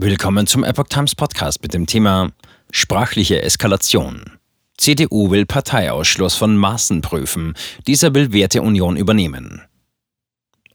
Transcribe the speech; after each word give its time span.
Willkommen 0.00 0.46
zum 0.46 0.62
Epoch 0.62 0.86
Times 0.86 1.16
Podcast 1.16 1.60
mit 1.60 1.74
dem 1.74 1.86
Thema 1.86 2.30
Sprachliche 2.70 3.42
Eskalation. 3.42 4.38
CDU 4.76 5.32
will 5.32 5.44
Parteiausschluss 5.44 6.36
von 6.36 6.56
Maßen 6.56 7.00
prüfen. 7.00 7.54
Dieser 7.88 8.14
will 8.14 8.32
Werteunion 8.32 8.96
übernehmen. 8.96 9.60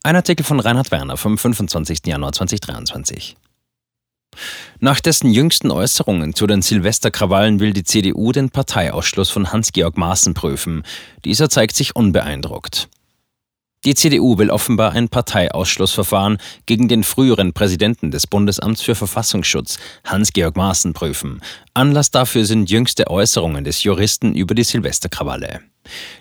Ein 0.03 0.17
Artikel 0.17 0.43
von 0.43 0.59
Reinhard 0.59 0.91
Werner 0.91 1.15
vom 1.15 1.37
25. 1.37 1.99
Januar 2.05 2.33
2023. 2.33 3.37
Nach 4.81 4.99
dessen 4.99 5.31
jüngsten 5.31 5.71
Äußerungen 5.71 6.35
zu 6.35 6.45
den 6.45 6.61
Silvesterkrawallen 6.61 7.61
will 7.61 7.71
die 7.71 7.85
CDU 7.85 8.33
den 8.33 8.49
Parteiausschluss 8.49 9.29
von 9.29 9.53
Hans-Georg 9.53 9.97
Maaßen 9.97 10.33
prüfen. 10.33 10.83
Dieser 11.23 11.49
zeigt 11.49 11.77
sich 11.77 11.95
unbeeindruckt. 11.95 12.89
Die 13.85 13.95
CDU 13.95 14.37
will 14.37 14.49
offenbar 14.49 14.93
ein 14.93 15.09
Parteiausschlussverfahren 15.09 16.37
gegen 16.65 16.87
den 16.87 17.03
früheren 17.03 17.51
Präsidenten 17.51 18.11
des 18.11 18.27
Bundesamts 18.27 18.81
für 18.81 18.95
Verfassungsschutz, 18.95 19.77
Hans-Georg 20.05 20.55
Maaßen, 20.55 20.93
prüfen. 20.93 21.41
Anlass 21.73 22.09
dafür 22.09 22.45
sind 22.45 22.69
jüngste 22.69 23.09
Äußerungen 23.09 23.65
des 23.65 23.83
Juristen 23.83 24.35
über 24.35 24.55
die 24.55 24.63
Silvesterkrawalle. 24.63 25.59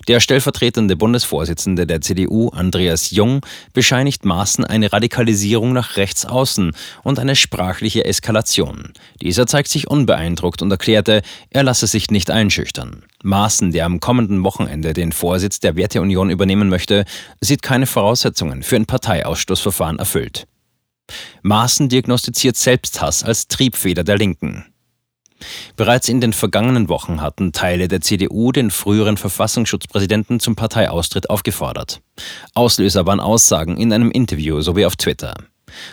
Der 0.09 0.19
stellvertretende 0.19 0.97
Bundesvorsitzende 0.97 1.87
der 1.87 2.01
CDU, 2.01 2.49
Andreas 2.49 3.11
Jung, 3.11 3.39
bescheinigt 3.71 4.25
Maaßen 4.25 4.65
eine 4.65 4.91
Radikalisierung 4.91 5.71
nach 5.71 5.95
rechts 5.95 6.25
außen 6.25 6.73
und 7.03 7.17
eine 7.17 7.37
sprachliche 7.37 8.03
Eskalation. 8.03 8.91
Dieser 9.21 9.47
zeigt 9.47 9.69
sich 9.69 9.89
unbeeindruckt 9.89 10.61
und 10.61 10.69
erklärte, 10.69 11.21
er 11.49 11.63
lasse 11.63 11.87
sich 11.87 12.11
nicht 12.11 12.29
einschüchtern. 12.29 13.05
Maaßen, 13.23 13.71
der 13.71 13.85
am 13.85 13.99
kommenden 13.99 14.43
Wochenende 14.43 14.93
den 14.93 15.11
Vorsitz 15.11 15.59
der 15.59 15.75
Werteunion 15.75 16.29
übernehmen 16.29 16.69
möchte, 16.69 17.05
sieht 17.41 17.61
keine 17.61 17.85
Voraussetzungen 17.85 18.63
für 18.63 18.75
ein 18.75 18.85
Parteiausschlussverfahren 18.85 19.97
erfüllt. 19.97 20.45
Maaßen 21.41 21.89
diagnostiziert 21.89 22.57
Selbsthass 22.57 23.23
als 23.23 23.47
Triebfeder 23.47 24.03
der 24.03 24.17
Linken. 24.17 24.65
Bereits 25.75 26.07
in 26.07 26.21
den 26.21 26.33
vergangenen 26.33 26.89
Wochen 26.89 27.21
hatten 27.21 27.51
Teile 27.51 27.87
der 27.87 28.01
CDU 28.01 28.51
den 28.51 28.71
früheren 28.71 29.17
Verfassungsschutzpräsidenten 29.17 30.39
zum 30.39 30.55
Parteiaustritt 30.55 31.29
aufgefordert. 31.29 32.01
Auslöser 32.53 33.05
waren 33.05 33.19
Aussagen 33.19 33.77
in 33.77 33.91
einem 33.91 34.11
Interview 34.11 34.61
sowie 34.61 34.85
auf 34.85 34.95
Twitter. 34.95 35.33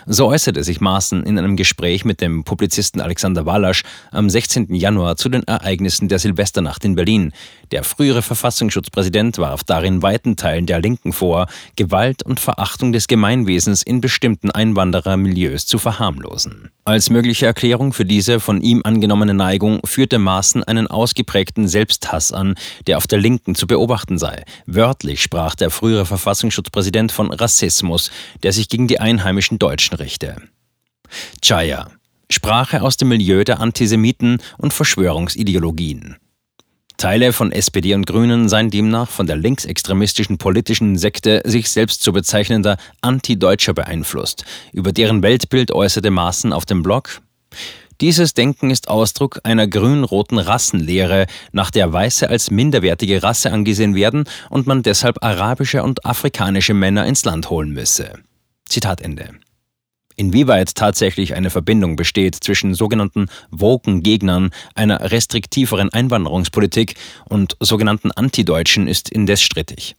So 0.05 0.27
äußerte 0.27 0.63
sich 0.63 0.81
Maaßen 0.81 1.23
in 1.23 1.37
einem 1.37 1.55
Gespräch 1.55 2.05
mit 2.05 2.21
dem 2.21 2.43
Publizisten 2.43 3.01
Alexander 3.01 3.45
Walasch 3.45 3.83
am 4.11 4.29
16. 4.29 4.73
Januar 4.73 5.17
zu 5.17 5.29
den 5.29 5.43
Ereignissen 5.43 6.07
der 6.07 6.19
Silvesternacht 6.19 6.85
in 6.85 6.95
Berlin. 6.95 7.33
Der 7.71 7.83
frühere 7.83 8.21
Verfassungsschutzpräsident 8.21 9.37
warf 9.37 9.63
darin 9.63 10.01
weiten 10.01 10.35
Teilen 10.35 10.65
der 10.65 10.79
Linken 10.79 11.13
vor, 11.13 11.47
Gewalt 11.75 12.23
und 12.23 12.39
Verachtung 12.39 12.91
des 12.91 13.07
Gemeinwesens 13.07 13.83
in 13.83 14.01
bestimmten 14.01 14.51
Einwanderermilieus 14.51 15.65
zu 15.65 15.77
verharmlosen. 15.77 16.69
Als 16.83 17.09
mögliche 17.09 17.45
Erklärung 17.45 17.93
für 17.93 18.05
diese 18.05 18.39
von 18.39 18.61
ihm 18.61 18.81
angenommene 18.83 19.33
Neigung 19.33 19.79
führte 19.85 20.19
Maaßen 20.19 20.63
einen 20.63 20.87
ausgeprägten 20.87 21.67
Selbsthass 21.67 22.31
an, 22.31 22.55
der 22.87 22.97
auf 22.97 23.07
der 23.07 23.19
Linken 23.19 23.55
zu 23.55 23.67
beobachten 23.67 24.17
sei. 24.17 24.43
Wörtlich 24.65 25.21
sprach 25.21 25.55
der 25.55 25.69
frühere 25.69 26.05
Verfassungsschutzpräsident 26.05 27.11
von 27.11 27.31
Rassismus, 27.31 28.11
der 28.43 28.51
sich 28.51 28.67
gegen 28.67 28.87
die 28.87 28.99
einheimischen 28.99 29.59
Deutschen 29.59 29.70
richte. 29.99 30.35
Chaya. 31.41 31.91
Sprache 32.29 32.81
aus 32.81 32.95
dem 32.95 33.09
Milieu 33.09 33.43
der 33.43 33.59
Antisemiten 33.59 34.41
und 34.57 34.73
Verschwörungsideologien. 34.73 36.15
Teile 36.97 37.33
von 37.33 37.51
SPD 37.51 37.95
und 37.95 38.05
Grünen 38.05 38.47
seien 38.47 38.69
demnach 38.69 39.09
von 39.09 39.25
der 39.25 39.35
linksextremistischen 39.35 40.37
politischen 40.37 40.97
Sekte 40.97 41.41
sich 41.45 41.69
selbst 41.71 42.03
zu 42.03 42.13
bezeichnender 42.13 42.77
Anti-Deutscher 43.01 43.73
beeinflusst. 43.73 44.45
Über 44.71 44.93
deren 44.93 45.23
Weltbild 45.23 45.71
äußerte 45.71 46.11
Maaßen 46.11 46.53
auf 46.53 46.65
dem 46.65 46.83
Blog, 46.83 47.21
dieses 48.01 48.33
Denken 48.33 48.71
ist 48.71 48.87
Ausdruck 48.87 49.41
einer 49.43 49.67
grün-roten 49.67 50.39
Rassenlehre, 50.39 51.27
nach 51.51 51.69
der 51.69 51.93
Weiße 51.93 52.29
als 52.29 52.49
minderwertige 52.49 53.21
Rasse 53.21 53.51
angesehen 53.51 53.93
werden 53.93 54.23
und 54.49 54.65
man 54.65 54.81
deshalb 54.81 55.23
arabische 55.23 55.83
und 55.83 56.05
afrikanische 56.05 56.73
Männer 56.73 57.05
ins 57.05 57.25
Land 57.25 57.49
holen 57.49 57.71
müsse. 57.71 58.13
Zitat 58.67 59.01
Ende. 59.01 59.29
Inwieweit 60.21 60.75
tatsächlich 60.75 61.33
eine 61.33 61.49
Verbindung 61.49 61.95
besteht 61.95 62.35
zwischen 62.35 62.75
sogenannten 62.75 63.25
woken 63.49 64.03
Gegnern 64.03 64.51
einer 64.75 65.09
restriktiveren 65.09 65.91
Einwanderungspolitik 65.91 66.93
und 67.27 67.57
sogenannten 67.59 68.11
Antideutschen 68.11 68.87
ist 68.87 69.09
indes 69.09 69.41
strittig. 69.41 69.95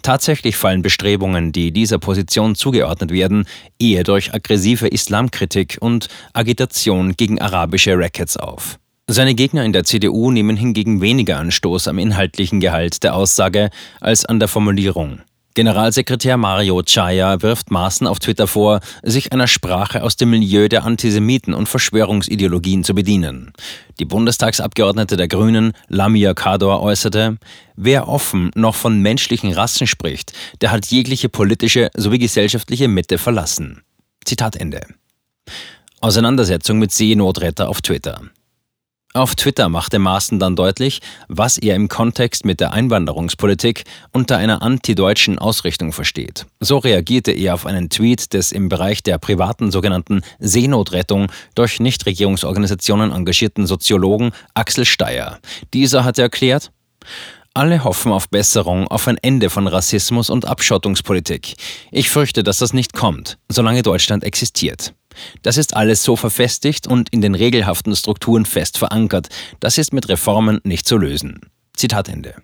Tatsächlich 0.00 0.56
fallen 0.56 0.80
Bestrebungen, 0.80 1.52
die 1.52 1.72
dieser 1.72 1.98
Position 1.98 2.54
zugeordnet 2.54 3.10
werden, 3.10 3.44
eher 3.78 4.02
durch 4.02 4.32
aggressive 4.32 4.88
Islamkritik 4.88 5.76
und 5.78 6.08
Agitation 6.32 7.14
gegen 7.14 7.38
arabische 7.38 7.98
Rackets 7.98 8.38
auf. 8.38 8.78
Seine 9.06 9.34
Gegner 9.34 9.66
in 9.66 9.74
der 9.74 9.84
CDU 9.84 10.30
nehmen 10.30 10.56
hingegen 10.56 11.02
weniger 11.02 11.36
Anstoß 11.36 11.88
am 11.88 11.98
inhaltlichen 11.98 12.60
Gehalt 12.60 13.02
der 13.02 13.14
Aussage 13.14 13.68
als 14.00 14.24
an 14.24 14.38
der 14.38 14.48
Formulierung. 14.48 15.20
Generalsekretär 15.56 16.36
Mario 16.36 16.82
Chaya 16.82 17.40
wirft 17.40 17.70
Maaßen 17.70 18.06
auf 18.06 18.18
Twitter 18.18 18.46
vor, 18.46 18.80
sich 19.02 19.32
einer 19.32 19.46
Sprache 19.46 20.02
aus 20.02 20.16
dem 20.16 20.28
Milieu 20.28 20.68
der 20.68 20.84
Antisemiten 20.84 21.54
und 21.54 21.66
Verschwörungsideologien 21.66 22.84
zu 22.84 22.94
bedienen. 22.94 23.54
Die 23.98 24.04
Bundestagsabgeordnete 24.04 25.16
der 25.16 25.28
Grünen, 25.28 25.72
Lamia 25.88 26.34
Kador, 26.34 26.82
äußerte, 26.82 27.38
wer 27.74 28.06
offen 28.06 28.50
noch 28.54 28.74
von 28.74 29.00
menschlichen 29.00 29.50
Rassen 29.50 29.86
spricht, 29.86 30.34
der 30.60 30.72
hat 30.72 30.84
jegliche 30.88 31.30
politische 31.30 31.88
sowie 31.96 32.18
gesellschaftliche 32.18 32.86
Mitte 32.86 33.16
verlassen. 33.16 33.82
Zitat 34.26 34.56
Ende. 34.56 34.82
Auseinandersetzung 36.02 36.78
mit 36.78 36.92
Seenotretter 36.92 37.70
auf 37.70 37.80
Twitter. 37.80 38.20
Auf 39.16 39.34
Twitter 39.34 39.70
machte 39.70 39.98
Maaßen 39.98 40.38
dann 40.38 40.56
deutlich, 40.56 41.00
was 41.26 41.56
er 41.56 41.74
im 41.74 41.88
Kontext 41.88 42.44
mit 42.44 42.60
der 42.60 42.74
Einwanderungspolitik 42.74 43.84
unter 44.12 44.36
einer 44.36 44.60
antideutschen 44.60 45.38
Ausrichtung 45.38 45.92
versteht. 45.92 46.44
So 46.60 46.76
reagierte 46.76 47.32
er 47.32 47.54
auf 47.54 47.64
einen 47.64 47.88
Tweet 47.88 48.34
des 48.34 48.52
im 48.52 48.68
Bereich 48.68 49.02
der 49.02 49.16
privaten 49.16 49.70
sogenannten 49.70 50.20
Seenotrettung 50.38 51.28
durch 51.54 51.80
Nichtregierungsorganisationen 51.80 53.10
engagierten 53.10 53.66
Soziologen 53.66 54.32
Axel 54.52 54.84
Steyer. 54.84 55.38
Dieser 55.72 56.04
hatte 56.04 56.20
erklärt, 56.20 56.70
alle 57.54 57.84
hoffen 57.84 58.12
auf 58.12 58.28
Besserung, 58.28 58.86
auf 58.86 59.08
ein 59.08 59.16
Ende 59.16 59.48
von 59.48 59.66
Rassismus 59.66 60.28
und 60.28 60.44
Abschottungspolitik. 60.44 61.54
Ich 61.90 62.10
fürchte, 62.10 62.42
dass 62.42 62.58
das 62.58 62.74
nicht 62.74 62.92
kommt, 62.92 63.38
solange 63.48 63.80
Deutschland 63.80 64.24
existiert. 64.24 64.92
Das 65.42 65.56
ist 65.56 65.76
alles 65.76 66.02
so 66.02 66.16
verfestigt 66.16 66.86
und 66.86 67.08
in 67.10 67.20
den 67.20 67.34
regelhaften 67.34 67.94
Strukturen 67.94 68.46
fest 68.46 68.78
verankert. 68.78 69.28
Das 69.60 69.78
ist 69.78 69.92
mit 69.92 70.08
Reformen 70.08 70.60
nicht 70.64 70.86
zu 70.86 70.96
lösen. 70.96 71.40
Zitat 71.74 72.08
Ende. 72.08 72.34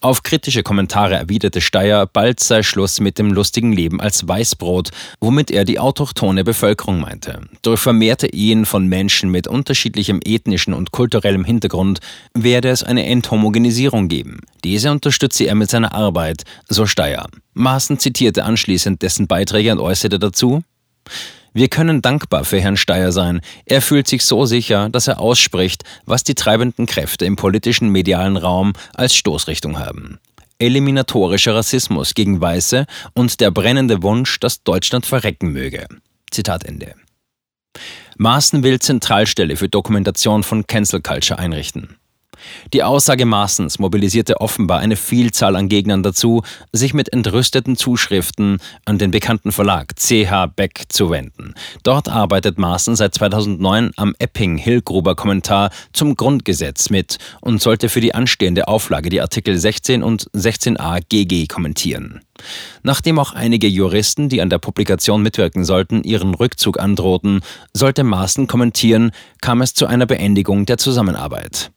Auf 0.00 0.22
kritische 0.22 0.62
Kommentare 0.62 1.14
erwiderte 1.14 1.60
Steyer, 1.60 2.06
bald 2.06 2.40
sei 2.40 2.62
Schluss 2.62 3.00
mit 3.00 3.18
dem 3.18 3.32
lustigen 3.32 3.72
Leben 3.72 4.00
als 4.00 4.26
Weißbrot, 4.26 4.90
womit 5.20 5.50
er 5.50 5.64
die 5.64 5.78
autochtone 5.78 6.44
Bevölkerung 6.44 7.00
meinte. 7.00 7.40
Durch 7.62 7.80
vermehrte 7.80 8.26
Ehen 8.26 8.66
von 8.66 8.86
Menschen 8.86 9.30
mit 9.30 9.46
unterschiedlichem 9.46 10.20
ethnischen 10.24 10.74
und 10.74 10.90
kulturellem 10.90 11.44
Hintergrund 11.44 12.00
werde 12.34 12.70
es 12.70 12.82
eine 12.82 13.06
Enthomogenisierung 13.06 14.08
geben. 14.08 14.40
Diese 14.64 14.90
unterstütze 14.90 15.44
er 15.44 15.54
mit 15.54 15.70
seiner 15.70 15.94
Arbeit, 15.94 16.42
so 16.68 16.86
Steyer. 16.86 17.28
Maaßen 17.54 17.98
zitierte 17.98 18.44
anschließend 18.44 19.02
dessen 19.02 19.28
Beiträge 19.28 19.72
und 19.72 19.78
äußerte 19.78 20.18
dazu, 20.18 20.62
wir 21.54 21.68
können 21.68 22.02
dankbar 22.02 22.44
für 22.44 22.60
Herrn 22.60 22.76
Steyer 22.76 23.12
sein. 23.12 23.40
Er 23.66 23.82
fühlt 23.82 24.08
sich 24.08 24.24
so 24.24 24.46
sicher, 24.46 24.88
dass 24.88 25.08
er 25.08 25.20
ausspricht, 25.20 25.84
was 26.06 26.24
die 26.24 26.34
treibenden 26.34 26.86
Kräfte 26.86 27.24
im 27.24 27.36
politischen 27.36 27.90
medialen 27.90 28.36
Raum 28.36 28.72
als 28.94 29.14
Stoßrichtung 29.14 29.78
haben. 29.78 30.18
Eliminatorischer 30.58 31.54
Rassismus 31.54 32.14
gegen 32.14 32.40
Weiße 32.40 32.86
und 33.14 33.40
der 33.40 33.50
brennende 33.50 34.02
Wunsch, 34.02 34.38
dass 34.40 34.62
Deutschland 34.62 35.06
verrecken 35.06 35.52
möge. 35.52 35.86
Zitat 36.30 36.64
Ende. 36.64 36.94
Maaßen 38.16 38.62
will 38.62 38.78
Zentralstelle 38.78 39.56
für 39.56 39.68
Dokumentation 39.68 40.42
von 40.42 40.66
Cancel 40.66 41.00
Culture 41.00 41.38
einrichten. 41.38 41.96
Die 42.72 42.82
Aussage 42.82 43.26
Maaßens 43.26 43.78
mobilisierte 43.78 44.40
offenbar 44.40 44.80
eine 44.80 44.96
Vielzahl 44.96 45.56
an 45.56 45.68
Gegnern 45.68 46.02
dazu, 46.02 46.42
sich 46.72 46.94
mit 46.94 47.12
entrüsteten 47.12 47.76
Zuschriften 47.76 48.58
an 48.84 48.98
den 48.98 49.10
bekannten 49.10 49.52
Verlag 49.52 49.94
CH 49.96 50.46
Beck 50.54 50.84
zu 50.88 51.10
wenden. 51.10 51.54
Dort 51.82 52.08
arbeitet 52.08 52.58
Maaßen 52.58 52.96
seit 52.96 53.14
2009 53.14 53.92
am 53.96 54.14
Epping-Hillgruber-Kommentar 54.18 55.70
zum 55.92 56.16
Grundgesetz 56.16 56.90
mit 56.90 57.18
und 57.40 57.60
sollte 57.60 57.88
für 57.88 58.00
die 58.00 58.14
anstehende 58.14 58.68
Auflage 58.68 59.08
die 59.08 59.20
Artikel 59.20 59.58
16 59.58 60.02
und 60.02 60.30
16a 60.32 61.00
GG 61.08 61.46
kommentieren. 61.46 62.20
Nachdem 62.82 63.18
auch 63.18 63.32
einige 63.32 63.68
Juristen, 63.68 64.28
die 64.28 64.40
an 64.40 64.50
der 64.50 64.58
Publikation 64.58 65.22
mitwirken 65.22 65.64
sollten, 65.64 66.02
ihren 66.02 66.34
Rückzug 66.34 66.80
androhten, 66.80 67.40
sollte 67.72 68.04
Maaßen 68.04 68.46
kommentieren, 68.46 69.12
kam 69.40 69.62
es 69.62 69.74
zu 69.74 69.86
einer 69.86 70.06
Beendigung 70.06 70.66
der 70.66 70.78
Zusammenarbeit. 70.78 71.70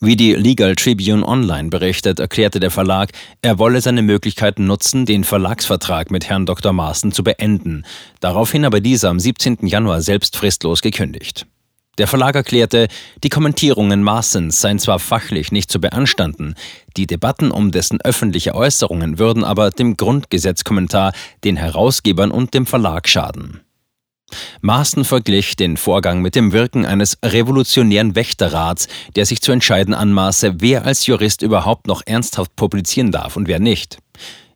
Wie 0.00 0.16
die 0.16 0.34
Legal 0.34 0.74
Tribune 0.74 1.26
Online 1.26 1.68
berichtet, 1.68 2.18
erklärte 2.18 2.60
der 2.60 2.70
Verlag, 2.70 3.10
er 3.40 3.58
wolle 3.58 3.80
seine 3.80 4.02
Möglichkeiten 4.02 4.66
nutzen, 4.66 5.06
den 5.06 5.24
Verlagsvertrag 5.24 6.10
mit 6.10 6.28
Herrn 6.28 6.46
Dr. 6.46 6.72
Maaßen 6.72 7.12
zu 7.12 7.22
beenden. 7.22 7.84
Daraufhin 8.20 8.64
aber 8.64 8.80
dieser 8.80 9.10
am 9.10 9.20
17. 9.20 9.66
Januar 9.66 10.02
selbst 10.02 10.36
fristlos 10.36 10.82
gekündigt. 10.82 11.46
Der 11.98 12.08
Verlag 12.08 12.34
erklärte, 12.34 12.88
die 13.22 13.28
Kommentierungen 13.28 14.02
Maaßens 14.02 14.62
seien 14.62 14.78
zwar 14.78 14.98
fachlich 14.98 15.52
nicht 15.52 15.70
zu 15.70 15.78
beanstanden, 15.78 16.54
die 16.96 17.06
Debatten 17.06 17.50
um 17.50 17.70
dessen 17.70 18.00
öffentliche 18.00 18.54
Äußerungen 18.54 19.18
würden 19.18 19.44
aber 19.44 19.70
dem 19.70 19.98
Grundgesetzkommentar, 19.98 21.12
den 21.44 21.56
Herausgebern 21.56 22.30
und 22.30 22.54
dem 22.54 22.64
Verlag 22.64 23.08
schaden. 23.08 23.60
Maaßen 24.60 25.04
verglich 25.04 25.56
den 25.56 25.76
Vorgang 25.76 26.22
mit 26.22 26.34
dem 26.34 26.52
Wirken 26.52 26.86
eines 26.86 27.18
revolutionären 27.24 28.14
Wächterrats, 28.14 28.88
der 29.16 29.26
sich 29.26 29.40
zu 29.40 29.52
entscheiden 29.52 29.94
anmaße, 29.94 30.60
wer 30.60 30.84
als 30.84 31.06
Jurist 31.06 31.42
überhaupt 31.42 31.86
noch 31.86 32.02
ernsthaft 32.04 32.56
publizieren 32.56 33.12
darf 33.12 33.36
und 33.36 33.48
wer 33.48 33.58
nicht. 33.58 33.98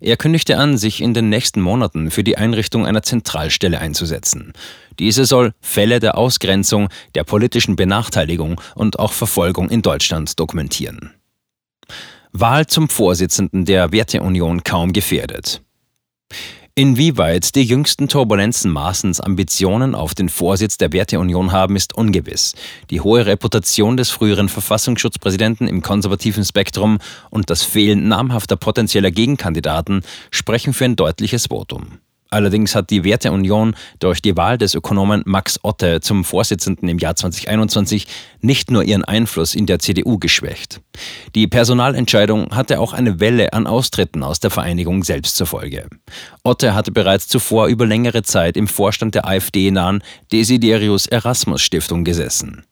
Er 0.01 0.17
kündigte 0.17 0.59
an, 0.59 0.77
sich 0.77 1.01
in 1.01 1.15
den 1.15 1.31
nächsten 1.31 1.61
Monaten 1.61 2.11
für 2.11 2.23
die 2.23 2.37
Einrichtung 2.37 2.87
einer 2.87 3.03
Zentralstelle 3.03 3.81
einzusetzen. 3.81 4.53
Diese 4.99 5.25
soll 5.25 5.55
Fälle 5.61 6.01
der 6.01 6.19
Ausgrenzung, 6.19 6.89
der 7.15 7.25
politischen 7.25 7.77
Benachteiligung 7.77 8.61
und 8.75 8.99
auch 8.99 9.13
Verfolgung 9.13 9.71
in 9.71 9.83
Deutschland 9.83 10.39
dokumentieren. 10.39 11.15
Wahl 12.33 12.67
zum 12.67 12.89
Vorsitzenden 12.89 13.65
der 13.65 13.93
Werteunion 13.93 14.63
kaum 14.63 14.93
gefährdet. 14.93 15.63
Inwieweit 16.79 17.55
die 17.55 17.63
jüngsten 17.63 18.07
Turbulenzen 18.07 18.71
Maaßens 18.71 19.23
Ambitionen 19.23 19.95
auf 19.95 20.15
den 20.15 20.29
Vorsitz 20.29 20.77
der 20.77 20.93
Werteunion 20.93 21.51
haben, 21.51 21.75
ist 21.75 21.95
ungewiss. 21.95 22.55
Die 22.91 23.01
hohe 23.01 23.25
Reputation 23.25 23.97
des 23.97 24.11
früheren 24.11 24.51
Verfassungsschutzpräsidenten 24.51 25.69
im 25.69 25.81
konservativen 25.81 26.45
Spektrum 26.45 26.99
und 27.31 27.49
das 27.49 27.63
Fehlen 27.63 28.09
namhafter 28.09 28.57
potenzieller 28.57 29.11
Gegenkandidaten 29.11 30.03
sprechen 30.31 30.75
für 30.75 30.85
ein 30.85 30.97
deutliches 30.97 31.47
Votum. 31.47 31.99
Allerdings 32.31 32.75
hat 32.75 32.91
die 32.91 33.05
Werteunion 33.05 33.77
durch 33.99 34.21
die 34.21 34.37
Wahl 34.37 34.59
des 34.59 34.75
Ökonomen 34.75 35.23
Max 35.27 35.61
Otte 35.63 36.01
zum 36.01 36.25
Vorsitzenden 36.25 36.89
im 36.89 36.99
Jahr 36.99 37.17
2021 37.17 38.07
nicht 38.41 38.71
nur 38.71 38.83
ihren 38.83 39.05
Einfluss 39.05 39.55
in 39.55 39.67
der 39.67 39.79
CDU 39.79 40.19
geschwächt. 40.19 40.81
Die 41.35 41.47
Personalentscheidung 41.47 42.55
hatte 42.55 42.81
auch 42.81 42.93
eine 42.93 43.21
Welle 43.21 43.53
an 43.53 43.67
Austritten 43.67 44.23
aus 44.23 44.41
der 44.41 44.51
Vereinigung 44.51 45.05
selbst 45.05 45.37
zur 45.37 45.47
Folge. 45.47 45.89
Otte 46.43 46.75
hatte 46.75 46.93
bereits 46.93 47.29
zuvor 47.29 47.69
über 47.69 47.87
längere 47.87 48.23
Zeit 48.23 48.57
im 48.57 48.67
Vorstand 48.67 49.15
der 49.15 49.27
AfD-nahen 49.27 50.03
Desiderius 50.33 51.07
Erasmus 51.07 51.63
Stiftung 51.63 52.05
gesessen. 52.05 52.65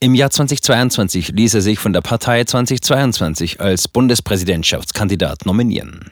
Im 0.00 0.14
Jahr 0.14 0.30
2022 0.30 1.28
ließ 1.28 1.54
er 1.54 1.60
sich 1.60 1.78
von 1.78 1.92
der 1.92 2.00
Partei 2.00 2.44
2022 2.44 3.60
als 3.60 3.88
Bundespräsidentschaftskandidat 3.88 5.44
nominieren. 5.44 6.10